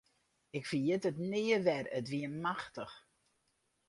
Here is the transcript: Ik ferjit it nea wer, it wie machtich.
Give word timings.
Ik 0.57 0.65
ferjit 0.71 1.03
it 1.09 1.17
nea 1.29 1.59
wer, 1.65 1.85
it 1.97 2.07
wie 2.11 2.29
machtich. 2.43 2.95